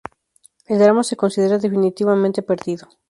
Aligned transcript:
El 0.65 0.79
drama 0.79 1.03
se 1.03 1.15
considera 1.15 1.59
definitivamente 1.59 2.41
perdido. 2.41 2.87